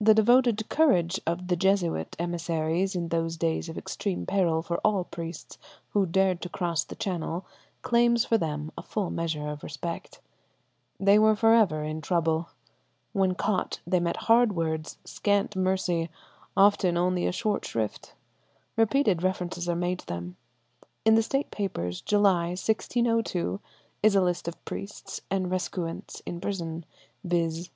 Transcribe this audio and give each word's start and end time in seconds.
The 0.00 0.14
devoted 0.14 0.70
courage 0.70 1.20
of 1.26 1.48
the 1.48 1.54
Jesuit 1.54 2.16
emissaries 2.18 2.96
in 2.96 3.08
those 3.08 3.36
days 3.36 3.68
of 3.68 3.76
extreme 3.76 4.24
peril 4.24 4.62
for 4.62 4.78
all 4.78 5.04
priests 5.04 5.58
who 5.90 6.06
dared 6.06 6.40
to 6.40 6.48
cross 6.48 6.82
the 6.82 6.96
channel 6.96 7.44
claims 7.82 8.24
for 8.24 8.38
them 8.38 8.72
a 8.78 8.82
full 8.82 9.10
measure 9.10 9.48
of 9.48 9.62
respect. 9.62 10.22
They 10.98 11.18
were 11.18 11.36
for 11.36 11.52
ever 11.52 11.84
in 11.84 12.00
trouble. 12.00 12.48
When 13.12 13.34
caught 13.34 13.80
they 13.86 14.00
met 14.00 14.16
hard 14.32 14.56
words, 14.56 14.96
scant 15.04 15.54
mercy, 15.56 16.08
often 16.56 16.96
only 16.96 17.26
a 17.26 17.30
short 17.30 17.66
shrift. 17.66 18.14
Repeated 18.78 19.22
references 19.22 19.68
are 19.68 19.76
made 19.76 19.98
to 19.98 20.06
them. 20.06 20.36
In 21.04 21.16
the 21.16 21.22
State 21.22 21.50
Papers, 21.50 22.00
July, 22.00 22.46
1602, 22.46 23.60
is 24.02 24.14
a 24.16 24.22
list 24.22 24.48
of 24.48 24.64
priests 24.64 25.20
and 25.30 25.50
recusants 25.50 26.22
in 26.24 26.40
prison, 26.40 26.86
viz. 27.22 27.68